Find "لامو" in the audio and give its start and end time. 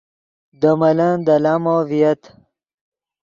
1.43-1.75